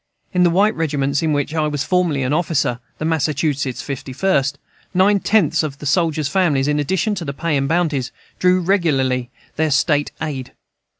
In 0.33 0.41
the 0.41 0.49
white 0.49 0.73
regiment 0.75 1.21
in 1.21 1.31
which 1.31 1.53
I 1.53 1.67
was 1.67 1.83
formerly 1.83 2.23
an 2.23 2.33
officer 2.33 2.79
(the 2.97 3.05
Massachusetts 3.05 3.83
Fifty 3.83 4.13
First) 4.13 4.57
nine 4.95 5.19
tenths 5.19 5.61
of 5.61 5.77
the 5.77 5.85
soldiers' 5.85 6.27
families, 6.27 6.67
in 6.67 6.79
addition 6.79 7.13
to 7.13 7.23
the 7.25 7.33
pay 7.33 7.55
and 7.55 7.67
bounties, 7.69 8.11
drew 8.39 8.61
regularly 8.61 9.29
their 9.57 9.69
"State 9.69 10.11
aid." 10.19 10.53